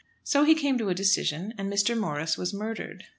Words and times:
So 0.23 0.45
he 0.45 0.55
came 0.55 0.79
to 0.79 0.89
a 0.89 0.95
decision, 0.95 1.53
and 1.59 1.71
Mr. 1.71 1.95
Morris 1.95 2.35
was 2.35 2.55
murdered. 2.55 3.03